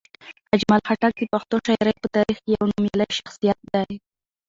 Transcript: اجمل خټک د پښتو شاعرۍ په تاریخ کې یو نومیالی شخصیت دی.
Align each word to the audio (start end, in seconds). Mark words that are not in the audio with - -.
اجمل 0.55 0.81
خټک 0.87 1.13
د 1.21 1.31
پښتو 1.33 1.55
شاعرۍ 1.65 1.93
په 2.01 2.07
تاریخ 2.15 2.37
کې 2.43 2.49
یو 2.55 2.63
نومیالی 2.71 3.07
شخصیت 3.17 3.59
دی. 3.73 3.93